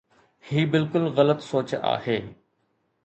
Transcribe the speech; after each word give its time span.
هي 0.51 0.61
بلڪل 0.75 1.05
غلط 1.19 1.45
سوچ 1.49 1.77
آهي. 1.93 2.19